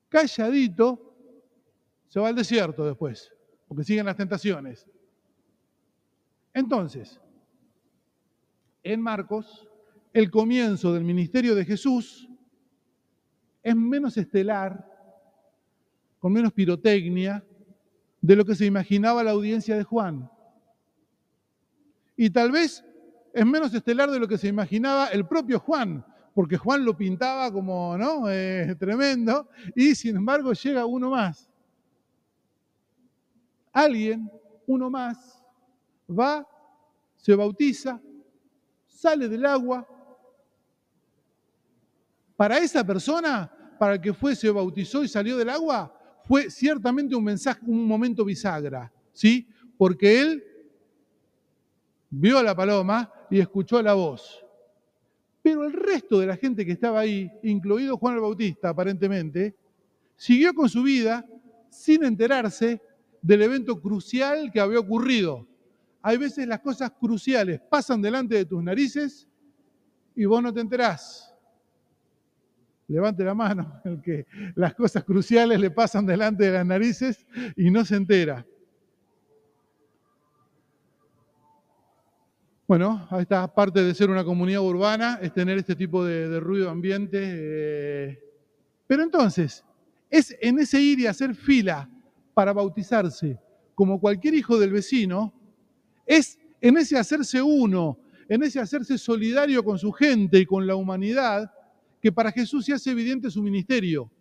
Calladito, 0.09 1.15
se 2.09 2.19
va 2.19 2.27
al 2.27 2.35
desierto 2.35 2.85
después, 2.85 3.31
porque 3.67 3.85
siguen 3.85 4.05
las 4.05 4.17
tentaciones. 4.17 4.85
Entonces, 6.53 7.19
en 8.83 9.01
Marcos, 9.01 9.69
el 10.13 10.29
comienzo 10.29 10.93
del 10.93 11.03
ministerio 11.03 11.55
de 11.55 11.65
Jesús 11.65 12.29
es 13.63 13.75
menos 13.75 14.17
estelar, 14.17 14.87
con 16.19 16.33
menos 16.33 16.51
pirotecnia, 16.53 17.43
de 18.21 18.35
lo 18.35 18.45
que 18.45 18.55
se 18.55 18.65
imaginaba 18.65 19.23
la 19.23 19.31
audiencia 19.31 19.75
de 19.75 19.83
Juan. 19.83 20.29
Y 22.15 22.29
tal 22.29 22.51
vez 22.51 22.83
es 23.33 23.45
menos 23.45 23.73
estelar 23.73 24.11
de 24.11 24.19
lo 24.19 24.27
que 24.27 24.37
se 24.37 24.47
imaginaba 24.47 25.07
el 25.07 25.25
propio 25.25 25.59
Juan, 25.59 26.05
porque 26.33 26.57
Juan 26.57 26.85
lo 26.85 26.95
pintaba 26.95 27.51
como, 27.51 27.97
¿no? 27.97 28.29
Eh, 28.29 28.75
tremendo, 28.77 29.49
y 29.75 29.95
sin 29.95 30.17
embargo 30.17 30.53
llega 30.53 30.85
uno 30.85 31.09
más. 31.09 31.49
Alguien, 33.71 34.29
uno 34.67 34.89
más, 34.89 35.41
va, 36.07 36.47
se 37.15 37.35
bautiza, 37.35 38.01
sale 38.85 39.27
del 39.27 39.45
agua. 39.45 39.87
Para 42.41 42.57
esa 42.57 42.83
persona, 42.83 43.51
para 43.77 43.93
el 43.93 44.01
que 44.01 44.15
fue, 44.15 44.35
se 44.35 44.49
bautizó 44.49 45.03
y 45.03 45.07
salió 45.07 45.37
del 45.37 45.47
agua, 45.47 45.95
fue 46.27 46.49
ciertamente 46.49 47.15
un 47.15 47.23
mensaje, 47.23 47.61
un 47.67 47.85
momento 47.85 48.25
bisagra, 48.25 48.91
¿sí? 49.13 49.47
Porque 49.77 50.19
él 50.19 50.43
vio 52.09 52.39
a 52.39 52.41
la 52.41 52.55
paloma 52.55 53.13
y 53.29 53.37
escuchó 53.37 53.79
la 53.83 53.93
voz. 53.93 54.43
Pero 55.43 55.65
el 55.65 55.73
resto 55.73 56.17
de 56.17 56.25
la 56.25 56.35
gente 56.35 56.65
que 56.65 56.71
estaba 56.71 57.01
ahí, 57.01 57.31
incluido 57.43 57.95
Juan 57.97 58.15
el 58.15 58.21
Bautista 58.21 58.69
aparentemente, 58.69 59.55
siguió 60.15 60.51
con 60.55 60.67
su 60.67 60.81
vida 60.81 61.23
sin 61.69 62.03
enterarse 62.03 62.81
del 63.21 63.43
evento 63.43 63.79
crucial 63.79 64.51
que 64.51 64.59
había 64.59 64.79
ocurrido. 64.79 65.47
Hay 66.01 66.17
veces 66.17 66.47
las 66.47 66.61
cosas 66.61 66.89
cruciales 66.99 67.61
pasan 67.69 68.01
delante 68.01 68.33
de 68.33 68.45
tus 68.45 68.63
narices 68.63 69.27
y 70.15 70.25
vos 70.25 70.41
no 70.41 70.51
te 70.51 70.61
enterás. 70.61 71.30
Levante 72.91 73.23
la 73.23 73.33
mano 73.33 73.81
el 73.85 74.01
que 74.01 74.25
las 74.55 74.73
cosas 74.73 75.03
cruciales 75.03 75.59
le 75.59 75.71
pasan 75.71 76.05
delante 76.05 76.45
de 76.45 76.51
las 76.51 76.65
narices 76.65 77.25
y 77.55 77.71
no 77.71 77.85
se 77.85 77.95
entera. 77.95 78.45
Bueno, 82.67 83.07
esta 83.19 83.53
parte 83.53 83.83
de 83.83 83.93
ser 83.93 84.09
una 84.09 84.23
comunidad 84.23 84.61
urbana 84.61 85.19
es 85.21 85.33
tener 85.33 85.57
este 85.57 85.75
tipo 85.75 86.05
de, 86.05 86.39
ruido 86.39 86.69
ambiente. 86.69 87.19
Eh. 87.21 88.19
Pero 88.87 89.03
entonces, 89.03 89.63
es 90.09 90.35
en 90.39 90.59
ese 90.59 90.81
ir 90.81 90.99
y 90.99 91.07
hacer 91.07 91.35
fila 91.35 91.89
para 92.33 92.53
bautizarse, 92.53 93.37
como 93.75 93.99
cualquier 93.99 94.35
hijo 94.35 94.57
del 94.57 94.71
vecino, 94.71 95.33
es 96.05 96.39
en 96.61 96.77
ese 96.77 96.97
hacerse 96.97 97.41
uno, 97.41 97.99
en 98.29 98.43
ese 98.43 98.59
hacerse 98.61 98.97
solidario 98.97 99.63
con 99.63 99.77
su 99.77 99.91
gente 99.91 100.39
y 100.39 100.45
con 100.45 100.65
la 100.65 100.75
humanidad, 100.75 101.51
que 102.01 102.11
para 102.11 102.31
Jesús 102.31 102.65
se 102.65 102.73
hace 102.73 102.91
evidente 102.91 103.29
su 103.29 103.41
ministerio. 103.41 104.11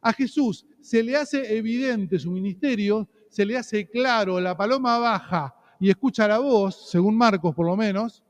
A 0.00 0.12
Jesús 0.12 0.66
se 0.80 1.02
le 1.02 1.16
hace 1.16 1.56
evidente 1.56 2.18
su 2.18 2.30
ministerio, 2.30 3.08
se 3.28 3.44
le 3.44 3.56
hace 3.56 3.88
claro, 3.88 4.40
la 4.40 4.56
paloma 4.56 4.98
baja, 4.98 5.54
y 5.80 5.90
escucha 5.90 6.26
la 6.26 6.38
voz, 6.38 6.90
según 6.90 7.16
Marcos 7.16 7.54
por 7.54 7.66
lo 7.66 7.76
menos, 7.76 8.22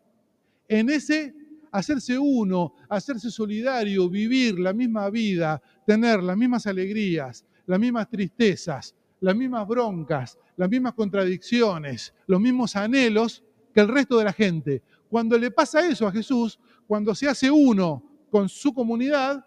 en 0.67 0.91
ese 0.91 1.35
hacerse 1.71 2.19
uno, 2.19 2.75
hacerse 2.89 3.31
solidario, 3.31 4.09
vivir 4.09 4.59
la 4.59 4.73
misma 4.73 5.09
vida, 5.11 5.63
tener 5.87 6.23
las 6.23 6.37
mismas 6.37 6.67
alegrías, 6.67 7.45
las 7.67 7.79
mismas 7.79 8.09
tristezas, 8.09 8.95
las 9.21 9.37
mismas 9.37 9.67
broncas, 9.67 10.39
las 10.57 10.69
mismas 10.69 10.95
contradicciones, 10.95 12.15
los 12.27 12.41
mismos 12.41 12.77
anhelos 12.77 13.45
que 13.73 13.81
el 13.81 13.89
resto 13.89 14.19
de 14.19 14.25
la 14.25 14.33
gente. 14.33 14.83
Cuando 15.09 15.39
le 15.39 15.51
pasa 15.51 15.87
eso 15.87 16.07
a 16.07 16.13
Jesús, 16.13 16.59
cuando 16.87 17.15
se 17.15 17.29
hace 17.29 17.51
uno 17.51 18.08
con 18.31 18.49
su 18.49 18.73
comunidad, 18.73 19.45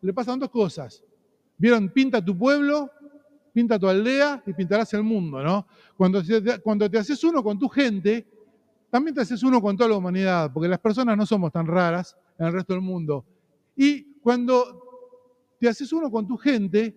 le 0.00 0.12
pasan 0.12 0.38
dos 0.38 0.50
cosas. 0.50 1.02
¿Vieron 1.58 1.88
Pinta 1.88 2.24
tu 2.24 2.36
pueblo? 2.36 2.90
pinta 3.56 3.78
tu 3.78 3.88
aldea 3.88 4.42
y 4.46 4.52
pintarás 4.52 4.92
el 4.92 5.02
mundo, 5.02 5.42
¿no? 5.42 5.66
Cuando 5.96 6.22
te, 6.22 6.60
cuando 6.60 6.90
te 6.90 6.98
haces 6.98 7.24
uno 7.24 7.42
con 7.42 7.58
tu 7.58 7.70
gente, 7.70 8.26
también 8.90 9.14
te 9.14 9.22
haces 9.22 9.42
uno 9.42 9.62
con 9.62 9.74
toda 9.74 9.88
la 9.88 9.96
humanidad, 9.96 10.52
porque 10.52 10.68
las 10.68 10.78
personas 10.78 11.16
no 11.16 11.24
somos 11.24 11.50
tan 11.52 11.66
raras 11.66 12.14
en 12.38 12.48
el 12.48 12.52
resto 12.52 12.74
del 12.74 12.82
mundo. 12.82 13.24
Y 13.74 14.20
cuando 14.20 15.56
te 15.58 15.70
haces 15.70 15.90
uno 15.94 16.10
con 16.10 16.26
tu 16.26 16.36
gente, 16.36 16.94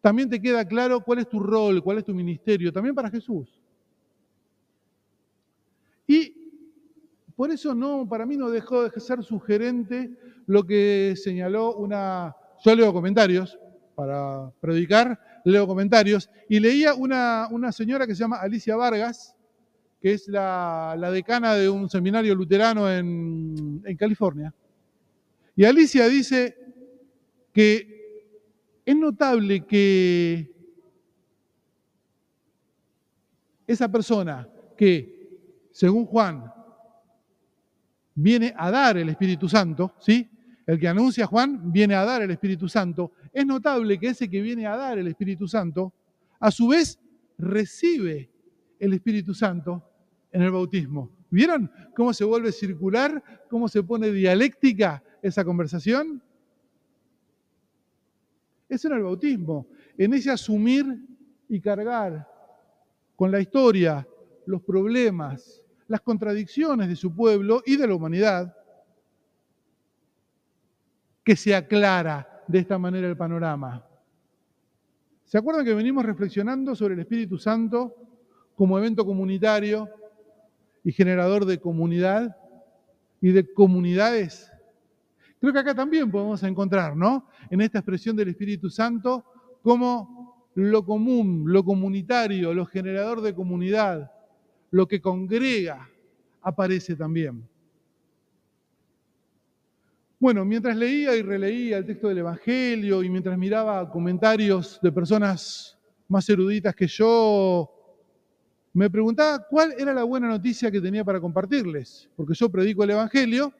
también 0.00 0.30
te 0.30 0.40
queda 0.40 0.64
claro 0.64 1.00
cuál 1.00 1.18
es 1.18 1.28
tu 1.28 1.40
rol, 1.40 1.82
cuál 1.82 1.98
es 1.98 2.04
tu 2.04 2.14
ministerio, 2.14 2.72
también 2.72 2.94
para 2.94 3.10
Jesús. 3.10 3.60
Y 6.06 6.39
por 7.40 7.50
eso 7.50 7.74
no, 7.74 8.06
para 8.06 8.26
mí 8.26 8.36
no 8.36 8.50
dejó 8.50 8.86
de 8.86 9.00
ser 9.00 9.24
sugerente 9.24 10.10
lo 10.44 10.62
que 10.62 11.14
señaló 11.16 11.74
una. 11.74 12.36
Yo 12.62 12.76
leo 12.76 12.92
comentarios 12.92 13.58
para 13.94 14.52
predicar, 14.60 15.18
leo 15.46 15.66
comentarios, 15.66 16.28
y 16.50 16.60
leía 16.60 16.92
una, 16.92 17.48
una 17.50 17.72
señora 17.72 18.06
que 18.06 18.14
se 18.14 18.20
llama 18.20 18.42
Alicia 18.42 18.76
Vargas, 18.76 19.34
que 20.02 20.12
es 20.12 20.28
la, 20.28 20.94
decana 21.10 21.54
de 21.54 21.70
un 21.70 21.88
seminario 21.88 22.34
luterano 22.34 22.90
en, 22.90 23.80
en 23.86 23.96
California. 23.96 24.52
Y 25.56 25.64
Alicia 25.64 26.08
dice 26.08 26.54
que 27.54 28.82
es 28.84 28.96
notable 28.96 29.64
que 29.64 30.52
esa 33.66 33.90
persona 33.90 34.46
que, 34.76 35.38
según 35.72 36.04
Juan, 36.04 36.59
viene 38.22 38.54
a 38.56 38.70
dar 38.70 38.98
el 38.98 39.08
Espíritu 39.08 39.48
Santo, 39.48 39.94
¿sí? 39.98 40.28
El 40.66 40.78
que 40.78 40.88
anuncia 40.88 41.24
a 41.24 41.26
Juan 41.26 41.72
viene 41.72 41.94
a 41.94 42.04
dar 42.04 42.22
el 42.22 42.30
Espíritu 42.30 42.68
Santo. 42.68 43.12
Es 43.32 43.46
notable 43.46 43.98
que 43.98 44.08
ese 44.08 44.28
que 44.28 44.40
viene 44.40 44.66
a 44.66 44.76
dar 44.76 44.98
el 44.98 45.08
Espíritu 45.08 45.48
Santo, 45.48 45.92
a 46.38 46.50
su 46.50 46.68
vez, 46.68 46.98
recibe 47.38 48.30
el 48.78 48.92
Espíritu 48.92 49.34
Santo 49.34 49.82
en 50.30 50.42
el 50.42 50.50
bautismo. 50.50 51.10
¿Vieron 51.30 51.70
cómo 51.94 52.12
se 52.12 52.24
vuelve 52.24 52.52
circular? 52.52 53.22
¿Cómo 53.48 53.68
se 53.68 53.82
pone 53.82 54.10
dialéctica 54.10 55.02
esa 55.22 55.44
conversación? 55.44 56.22
Es 58.68 58.84
en 58.84 58.92
el 58.92 59.02
bautismo, 59.02 59.66
en 59.96 60.14
ese 60.14 60.30
asumir 60.30 60.84
y 61.48 61.60
cargar 61.60 62.28
con 63.16 63.30
la 63.30 63.40
historia, 63.40 64.06
los 64.46 64.62
problemas, 64.62 65.62
las 65.90 66.02
contradicciones 66.02 66.88
de 66.88 66.94
su 66.94 67.12
pueblo 67.12 67.64
y 67.66 67.76
de 67.76 67.88
la 67.88 67.96
humanidad, 67.96 68.56
que 71.24 71.34
se 71.34 71.52
aclara 71.52 72.44
de 72.46 72.60
esta 72.60 72.78
manera 72.78 73.08
el 73.08 73.16
panorama. 73.16 73.84
¿Se 75.24 75.36
acuerdan 75.36 75.64
que 75.64 75.74
venimos 75.74 76.04
reflexionando 76.04 76.76
sobre 76.76 76.94
el 76.94 77.00
Espíritu 77.00 77.38
Santo 77.38 77.96
como 78.54 78.78
evento 78.78 79.04
comunitario 79.04 79.88
y 80.84 80.92
generador 80.92 81.44
de 81.44 81.58
comunidad 81.58 82.36
y 83.20 83.32
de 83.32 83.52
comunidades? 83.52 84.48
Creo 85.40 85.52
que 85.52 85.58
acá 85.58 85.74
también 85.74 86.08
podemos 86.08 86.40
encontrar, 86.44 86.96
¿no? 86.96 87.26
En 87.50 87.62
esta 87.62 87.78
expresión 87.78 88.14
del 88.14 88.28
Espíritu 88.28 88.70
Santo 88.70 89.24
como 89.60 90.46
lo 90.54 90.84
común, 90.84 91.46
lo 91.48 91.64
comunitario, 91.64 92.54
lo 92.54 92.64
generador 92.64 93.22
de 93.22 93.34
comunidad, 93.34 94.12
lo 94.70 94.86
que 94.86 95.00
congrega 95.00 95.88
aparece 96.42 96.96
también. 96.96 97.46
Bueno, 100.18 100.44
mientras 100.44 100.76
leía 100.76 101.16
y 101.16 101.22
releía 101.22 101.78
el 101.78 101.86
texto 101.86 102.08
del 102.08 102.18
Evangelio 102.18 103.02
y 103.02 103.08
mientras 103.08 103.38
miraba 103.38 103.90
comentarios 103.90 104.78
de 104.82 104.92
personas 104.92 105.78
más 106.08 106.28
eruditas 106.28 106.74
que 106.74 106.86
yo, 106.86 107.70
me 108.74 108.90
preguntaba 108.90 109.44
cuál 109.48 109.74
era 109.78 109.94
la 109.94 110.04
buena 110.04 110.28
noticia 110.28 110.70
que 110.70 110.80
tenía 110.80 111.04
para 111.04 111.20
compartirles, 111.20 112.08
porque 112.16 112.34
yo 112.34 112.50
predico 112.50 112.84
el 112.84 112.90
Evangelio, 112.90 113.52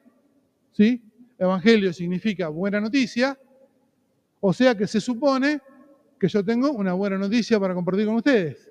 ¿sí? 0.71 1.01
Evangelio 1.37 1.91
significa 1.91 2.47
buena 2.47 2.79
noticia, 2.79 3.37
o 4.39 4.53
sea 4.53 4.77
que 4.77 4.85
se 4.85 5.01
supone 5.01 5.59
que 6.19 6.27
yo 6.27 6.45
tengo 6.45 6.71
una 6.71 6.93
buena 6.93 7.17
noticia 7.17 7.59
para 7.59 7.73
compartir 7.73 8.05
con 8.05 8.15
ustedes. 8.15 8.70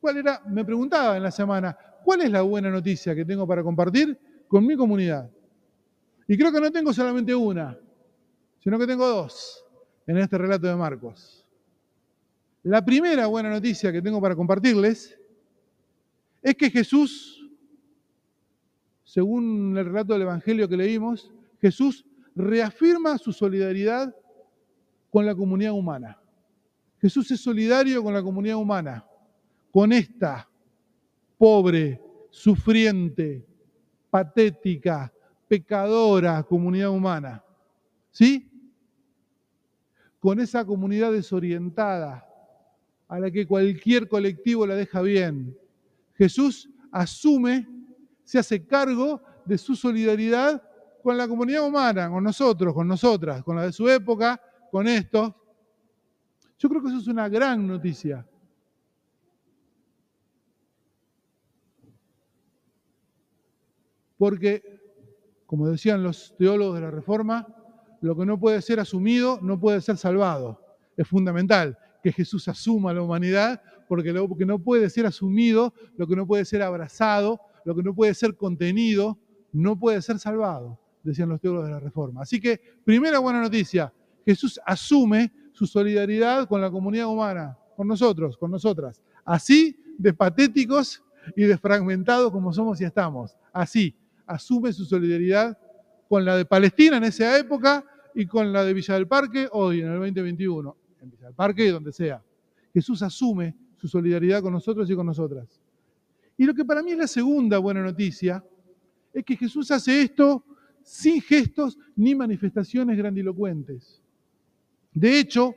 ¿Cuál 0.00 0.18
era? 0.18 0.42
Me 0.46 0.64
preguntaba 0.64 1.16
en 1.16 1.22
la 1.22 1.30
semana, 1.30 1.76
¿cuál 2.04 2.22
es 2.22 2.30
la 2.30 2.42
buena 2.42 2.70
noticia 2.70 3.14
que 3.14 3.24
tengo 3.24 3.46
para 3.46 3.62
compartir 3.62 4.18
con 4.46 4.64
mi 4.64 4.76
comunidad? 4.76 5.30
Y 6.26 6.36
creo 6.36 6.52
que 6.52 6.60
no 6.60 6.70
tengo 6.70 6.92
solamente 6.92 7.34
una, 7.34 7.76
sino 8.60 8.78
que 8.78 8.86
tengo 8.86 9.06
dos 9.06 9.64
en 10.06 10.18
este 10.18 10.38
relato 10.38 10.66
de 10.66 10.76
Marcos. 10.76 11.44
La 12.62 12.84
primera 12.84 13.26
buena 13.26 13.50
noticia 13.50 13.90
que 13.90 14.02
tengo 14.02 14.20
para 14.20 14.36
compartirles 14.36 15.18
es 16.42 16.54
que 16.54 16.70
Jesús, 16.70 17.50
según 19.04 19.76
el 19.76 19.86
relato 19.86 20.12
del 20.12 20.22
Evangelio 20.22 20.68
que 20.68 20.76
leímos, 20.76 21.32
Jesús 21.60 22.04
reafirma 22.36 23.18
su 23.18 23.32
solidaridad 23.32 24.14
con 25.10 25.26
la 25.26 25.34
comunidad 25.34 25.72
humana. 25.72 26.20
Jesús 27.00 27.30
es 27.30 27.40
solidario 27.40 28.02
con 28.02 28.12
la 28.12 28.22
comunidad 28.22 28.56
humana 28.56 29.07
con 29.70 29.92
esta 29.92 30.48
pobre, 31.36 32.00
sufriente, 32.30 33.46
patética, 34.10 35.12
pecadora 35.46 36.42
comunidad 36.42 36.90
humana. 36.90 37.42
¿Sí? 38.10 38.50
Con 40.18 40.40
esa 40.40 40.64
comunidad 40.64 41.12
desorientada 41.12 42.26
a 43.06 43.20
la 43.20 43.30
que 43.30 43.46
cualquier 43.46 44.08
colectivo 44.08 44.66
la 44.66 44.74
deja 44.74 45.00
bien. 45.00 45.56
Jesús 46.14 46.68
asume, 46.90 47.66
se 48.24 48.38
hace 48.38 48.66
cargo 48.66 49.22
de 49.44 49.56
su 49.56 49.74
solidaridad 49.76 50.62
con 51.02 51.16
la 51.16 51.28
comunidad 51.28 51.66
humana, 51.66 52.10
con 52.10 52.24
nosotros, 52.24 52.74
con 52.74 52.86
nosotras, 52.86 53.42
con 53.42 53.56
la 53.56 53.62
de 53.62 53.72
su 53.72 53.88
época, 53.88 54.40
con 54.70 54.86
estos. 54.88 55.32
Yo 56.58 56.68
creo 56.68 56.82
que 56.82 56.88
eso 56.88 56.98
es 56.98 57.06
una 57.06 57.28
gran 57.28 57.66
noticia. 57.66 58.26
Porque, 64.18 64.62
como 65.46 65.68
decían 65.68 66.02
los 66.02 66.34
teólogos 66.36 66.74
de 66.74 66.80
la 66.82 66.90
Reforma, 66.90 67.46
lo 68.00 68.16
que 68.16 68.26
no 68.26 68.38
puede 68.38 68.60
ser 68.62 68.80
asumido 68.80 69.38
no 69.42 69.58
puede 69.58 69.80
ser 69.80 69.96
salvado. 69.96 70.60
Es 70.96 71.08
fundamental 71.08 71.78
que 72.02 72.12
Jesús 72.12 72.46
asuma 72.48 72.92
la 72.92 73.02
humanidad, 73.02 73.62
porque 73.88 74.12
lo 74.12 74.28
que 74.36 74.44
no 74.44 74.58
puede 74.58 74.90
ser 74.90 75.06
asumido, 75.06 75.72
lo 75.96 76.06
que 76.06 76.14
no 76.14 76.26
puede 76.26 76.44
ser 76.44 76.62
abrazado, 76.62 77.40
lo 77.64 77.74
que 77.74 77.82
no 77.82 77.94
puede 77.94 78.14
ser 78.14 78.36
contenido, 78.36 79.18
no 79.52 79.78
puede 79.78 80.02
ser 80.02 80.18
salvado, 80.18 80.78
decían 81.02 81.28
los 81.28 81.40
teólogos 81.40 81.68
de 81.68 81.74
la 81.74 81.80
Reforma. 81.80 82.22
Así 82.22 82.40
que, 82.40 82.60
primera 82.84 83.18
buena 83.18 83.40
noticia, 83.40 83.92
Jesús 84.24 84.60
asume 84.66 85.32
su 85.52 85.66
solidaridad 85.66 86.46
con 86.46 86.60
la 86.60 86.70
comunidad 86.70 87.06
humana, 87.06 87.58
con 87.76 87.88
nosotros, 87.88 88.36
con 88.36 88.50
nosotras. 88.50 89.02
Así 89.24 89.76
de 89.98 90.12
patéticos 90.12 91.02
y 91.34 91.44
de 91.44 91.58
fragmentados 91.58 92.30
como 92.30 92.52
somos 92.52 92.80
y 92.80 92.84
estamos. 92.84 93.36
Así, 93.52 93.96
asume 94.28 94.72
su 94.72 94.84
solidaridad 94.84 95.58
con 96.08 96.24
la 96.24 96.36
de 96.36 96.44
Palestina 96.44 96.98
en 96.98 97.04
esa 97.04 97.38
época 97.38 97.84
y 98.14 98.26
con 98.26 98.52
la 98.52 98.64
de 98.64 98.74
Villa 98.74 98.94
del 98.94 99.08
Parque 99.08 99.48
hoy, 99.52 99.80
en 99.80 99.88
el 99.88 99.98
2021, 99.98 100.76
en 101.00 101.10
Villa 101.10 101.26
del 101.26 101.34
Parque 101.34 101.66
y 101.66 101.68
donde 101.68 101.92
sea. 101.92 102.22
Jesús 102.72 103.02
asume 103.02 103.56
su 103.76 103.88
solidaridad 103.88 104.42
con 104.42 104.52
nosotros 104.52 104.90
y 104.90 104.94
con 104.94 105.06
nosotras. 105.06 105.60
Y 106.36 106.44
lo 106.44 106.54
que 106.54 106.64
para 106.64 106.82
mí 106.82 106.92
es 106.92 106.98
la 106.98 107.06
segunda 107.06 107.58
buena 107.58 107.82
noticia 107.82 108.44
es 109.12 109.24
que 109.24 109.36
Jesús 109.36 109.70
hace 109.70 110.02
esto 110.02 110.44
sin 110.82 111.20
gestos 111.20 111.78
ni 111.96 112.14
manifestaciones 112.14 112.96
grandilocuentes. 112.96 114.00
De 114.92 115.18
hecho, 115.18 115.54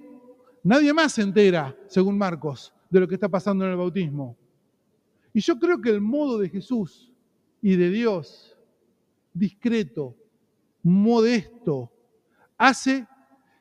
nadie 0.64 0.94
más 0.94 1.14
se 1.14 1.22
entera, 1.22 1.76
según 1.88 2.18
Marcos, 2.18 2.74
de 2.90 3.00
lo 3.00 3.08
que 3.08 3.16
está 3.16 3.30
pasando 3.30 3.66
en 3.66 3.72
el 3.72 3.78
bautismo. 3.78 4.38
Y 5.34 5.40
yo 5.40 5.58
creo 5.58 5.80
que 5.80 5.90
el 5.90 6.02
modo 6.02 6.38
de 6.38 6.50
Jesús 6.50 7.12
y 7.62 7.76
de 7.76 7.90
Dios 7.90 8.51
discreto, 9.34 10.16
modesto, 10.84 11.92
hace 12.58 13.08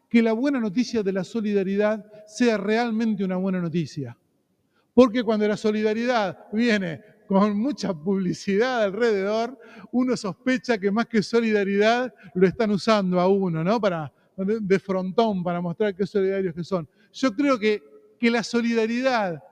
que 0.09 0.23
la 0.23 0.33
buena 0.33 0.59
noticia 0.59 1.03
de 1.03 1.13
la 1.13 1.25
solidaridad 1.25 2.05
sea 2.27 2.57
realmente 2.57 3.25
una 3.25 3.37
buena 3.37 3.61
noticia. 3.61 4.17
Porque 4.93 5.23
cuando 5.23 5.47
la 5.47 5.57
solidaridad 5.57 6.47
viene 6.53 7.01
con 7.27 7.57
mucha 7.57 7.95
publicidad 7.95 8.83
alrededor, 8.83 9.57
uno 9.93 10.17
sospecha 10.17 10.79
que 10.79 10.91
más 10.91 11.07
que 11.07 11.23
solidaridad 11.23 12.13
lo 12.35 12.47
están 12.47 12.73
usando 12.73 13.21
a 13.21 13.29
uno, 13.29 13.63
¿no? 13.63 13.81
Para, 13.81 14.13
de 14.37 14.79
frontón, 14.81 15.45
para 15.45 15.61
mostrar 15.61 15.95
qué 15.95 16.05
solidarios 16.07 16.55
que 16.55 16.65
son. 16.65 16.89
Yo 17.13 17.33
creo 17.33 17.57
que, 17.57 17.83
que 18.19 18.31
la 18.31 18.43
solidaridad 18.43 19.43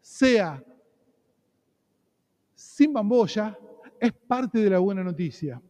sea 0.00 0.62
sin 2.54 2.92
bambolla, 2.92 3.58
es 4.00 4.12
parte 4.12 4.58
de 4.58 4.70
la 4.70 4.78
buena 4.78 5.04
noticia. 5.04 5.60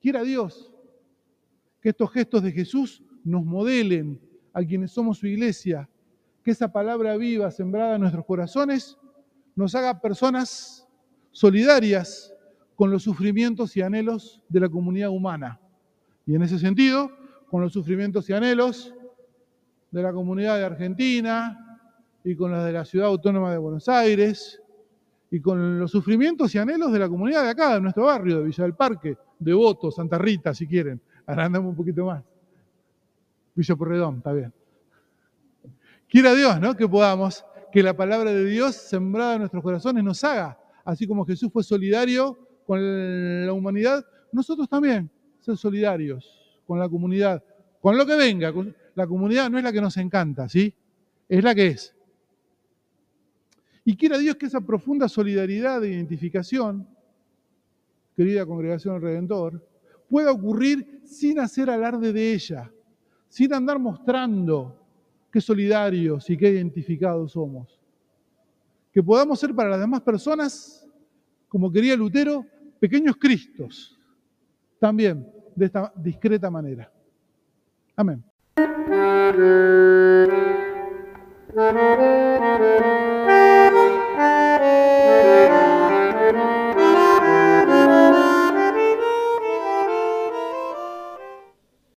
Quiera 0.00 0.22
Dios 0.22 0.72
que 1.80 1.90
estos 1.90 2.10
gestos 2.12 2.42
de 2.42 2.52
Jesús 2.52 3.02
nos 3.24 3.44
modelen 3.44 4.20
a 4.52 4.62
quienes 4.64 4.92
somos 4.92 5.18
su 5.18 5.26
iglesia, 5.26 5.88
que 6.42 6.52
esa 6.52 6.72
palabra 6.72 7.16
viva 7.16 7.50
sembrada 7.50 7.96
en 7.96 8.00
nuestros 8.00 8.24
corazones 8.24 8.96
nos 9.54 9.74
haga 9.74 10.00
personas 10.00 10.88
solidarias 11.32 12.32
con 12.76 12.90
los 12.90 13.02
sufrimientos 13.02 13.76
y 13.76 13.82
anhelos 13.82 14.40
de 14.48 14.60
la 14.60 14.68
comunidad 14.68 15.10
humana. 15.10 15.60
Y 16.26 16.36
en 16.36 16.42
ese 16.42 16.58
sentido, 16.58 17.10
con 17.50 17.60
los 17.60 17.72
sufrimientos 17.72 18.30
y 18.30 18.34
anhelos 18.34 18.94
de 19.90 20.02
la 20.02 20.12
comunidad 20.12 20.58
de 20.58 20.64
Argentina 20.64 21.80
y 22.22 22.36
con 22.36 22.52
los 22.52 22.64
de 22.64 22.72
la 22.72 22.84
ciudad 22.84 23.08
autónoma 23.08 23.50
de 23.50 23.58
Buenos 23.58 23.88
Aires 23.88 24.60
y 25.30 25.40
con 25.40 25.78
los 25.78 25.90
sufrimientos 25.90 26.54
y 26.54 26.58
anhelos 26.58 26.92
de 26.92 26.98
la 26.98 27.08
comunidad 27.08 27.44
de 27.44 27.50
acá, 27.50 27.74
de 27.74 27.80
nuestro 27.80 28.04
barrio, 28.04 28.38
de 28.38 28.44
Villa 28.44 28.64
del 28.64 28.74
Parque, 28.74 29.16
Devoto, 29.38 29.90
Santa 29.90 30.18
Rita, 30.18 30.54
si 30.54 30.66
quieren. 30.66 31.00
Ahora 31.26 31.48
un 31.60 31.76
poquito 31.76 32.06
más. 32.06 32.24
Villa 33.54 33.76
Porredón, 33.76 34.18
está 34.18 34.32
bien. 34.32 34.52
Quiera 36.08 36.34
Dios, 36.34 36.58
¿no? 36.60 36.74
Que 36.74 36.88
podamos, 36.88 37.44
que 37.70 37.82
la 37.82 37.94
palabra 37.94 38.32
de 38.32 38.44
Dios 38.44 38.74
sembrada 38.74 39.34
en 39.34 39.40
nuestros 39.40 39.62
corazones 39.62 40.02
nos 40.02 40.24
haga, 40.24 40.58
así 40.84 41.06
como 41.06 41.26
Jesús 41.26 41.50
fue 41.52 41.62
solidario 41.62 42.38
con 42.66 43.46
la 43.46 43.52
humanidad, 43.52 44.06
nosotros 44.32 44.68
también 44.68 45.10
ser 45.40 45.56
solidarios 45.56 46.60
con 46.66 46.78
la 46.78 46.88
comunidad, 46.88 47.42
con 47.80 47.96
lo 47.96 48.06
que 48.06 48.16
venga. 48.16 48.52
La 48.94 49.06
comunidad 49.06 49.50
no 49.50 49.58
es 49.58 49.64
la 49.64 49.72
que 49.72 49.80
nos 49.80 49.96
encanta, 49.98 50.48
¿sí? 50.48 50.74
Es 51.28 51.44
la 51.44 51.54
que 51.54 51.68
es. 51.68 51.94
Y 53.88 53.96
quiera 53.96 54.18
Dios 54.18 54.36
que 54.36 54.44
esa 54.44 54.60
profunda 54.60 55.08
solidaridad 55.08 55.80
de 55.80 55.88
identificación, 55.88 56.86
querida 58.14 58.44
congregación 58.44 58.92
del 58.92 59.02
Redentor, 59.02 59.66
pueda 60.10 60.30
ocurrir 60.30 61.00
sin 61.06 61.38
hacer 61.38 61.70
alarde 61.70 62.12
de 62.12 62.34
ella, 62.34 62.70
sin 63.30 63.54
andar 63.54 63.78
mostrando 63.78 64.78
qué 65.32 65.40
solidarios 65.40 66.28
y 66.28 66.36
qué 66.36 66.50
identificados 66.50 67.32
somos. 67.32 67.80
Que 68.92 69.02
podamos 69.02 69.40
ser 69.40 69.54
para 69.54 69.70
las 69.70 69.80
demás 69.80 70.02
personas, 70.02 70.86
como 71.48 71.72
quería 71.72 71.96
Lutero, 71.96 72.44
pequeños 72.78 73.16
Cristos, 73.16 73.98
también 74.78 75.26
de 75.56 75.64
esta 75.64 75.90
discreta 75.96 76.50
manera. 76.50 76.92
Amén. 77.96 78.22